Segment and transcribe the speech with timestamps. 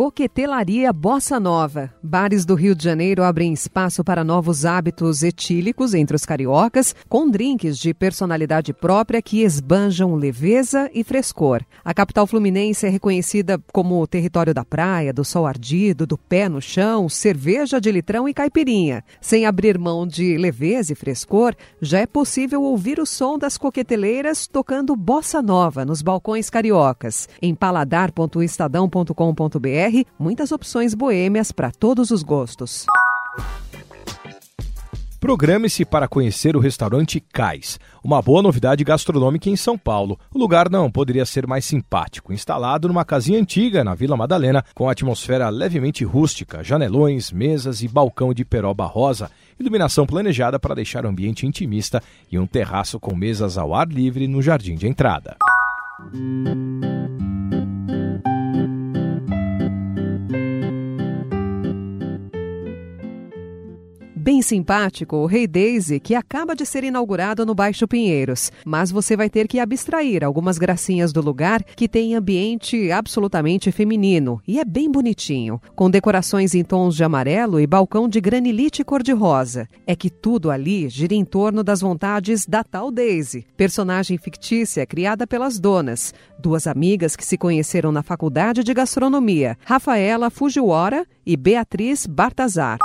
[0.00, 1.92] Coquetelaria Bossa Nova.
[2.02, 7.28] Bares do Rio de Janeiro abrem espaço para novos hábitos etílicos entre os cariocas, com
[7.28, 11.62] drinks de personalidade própria que esbanjam leveza e frescor.
[11.84, 16.48] A capital fluminense é reconhecida como o território da praia, do sol ardido, do pé
[16.48, 19.04] no chão, cerveja de litrão e caipirinha.
[19.20, 24.46] Sem abrir mão de leveza e frescor, já é possível ouvir o som das coqueteleiras
[24.46, 27.28] tocando bossa nova nos balcões cariocas.
[27.42, 32.86] Em paladar.estadão.com.br muitas opções boêmias para todos os gostos.
[35.20, 40.18] Programe-se para conhecer o restaurante Cais, uma boa novidade gastronômica em São Paulo.
[40.34, 44.88] O lugar não poderia ser mais simpático, instalado numa casinha antiga na Vila Madalena, com
[44.88, 51.08] atmosfera levemente rústica, janelões, mesas e balcão de peroba rosa, iluminação planejada para deixar o
[51.08, 52.02] ambiente intimista
[52.32, 55.36] e um terraço com mesas ao ar livre no jardim de entrada.
[64.20, 68.52] Bem simpático o Rei Daisy, que acaba de ser inaugurado no Baixo Pinheiros.
[68.66, 74.40] Mas você vai ter que abstrair algumas gracinhas do lugar que tem ambiente absolutamente feminino
[74.46, 79.66] e é bem bonitinho, com decorações em tons de amarelo e balcão de granilite cor-de-rosa.
[79.86, 85.26] É que tudo ali gira em torno das vontades da tal Daisy, personagem fictícia criada
[85.26, 92.06] pelas donas, duas amigas que se conheceram na faculdade de gastronomia, Rafaela Fujiwara e Beatriz
[92.06, 92.78] Bartazar.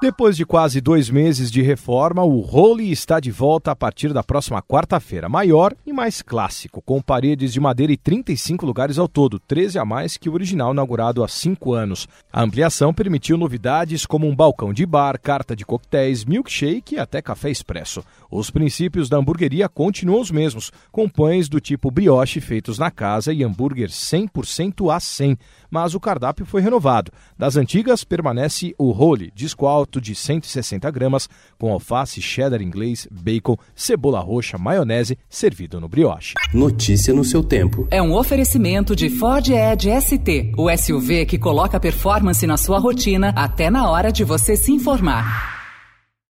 [0.00, 4.22] Depois de quase dois meses de reforma, o Role está de volta a partir da
[4.22, 9.40] próxima quarta-feira, maior e mais clássico, com paredes de madeira e 35 lugares ao todo,
[9.40, 12.06] 13 a mais que o original inaugurado há cinco anos.
[12.32, 17.20] A ampliação permitiu novidades como um balcão de bar, carta de coquetéis, milkshake e até
[17.20, 18.04] café expresso.
[18.30, 23.32] Os princípios da hamburgueria continuam os mesmos, com pães do tipo brioche feitos na casa
[23.32, 25.36] e hambúrguer 100% a 100,
[25.68, 27.10] mas o cardápio foi renovado.
[27.36, 31.28] Das antigas permanece o Role, disco alto de 160 gramas,
[31.58, 36.34] com alface, cheddar inglês, bacon, cebola roxa, maionese, servido no brioche.
[36.52, 37.88] Notícia no seu tempo.
[37.90, 43.32] É um oferecimento de Ford Edge ST, o SUV que coloca performance na sua rotina
[43.34, 45.57] até na hora de você se informar.